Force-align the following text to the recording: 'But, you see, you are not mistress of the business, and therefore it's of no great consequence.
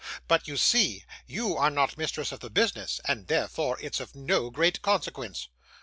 'But, 0.27 0.47
you 0.47 0.57
see, 0.57 1.03
you 1.27 1.55
are 1.57 1.69
not 1.69 1.95
mistress 1.95 2.31
of 2.31 2.39
the 2.39 2.49
business, 2.49 2.99
and 3.05 3.27
therefore 3.27 3.77
it's 3.81 3.99
of 3.99 4.15
no 4.15 4.49
great 4.49 4.81
consequence. 4.81 5.47